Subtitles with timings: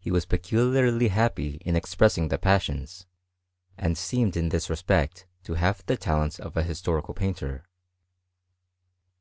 [0.00, 3.06] He was peculiarly happy in expressing the passions,
[3.78, 7.64] and seemed in this respect tohave the talents of a historicai painter.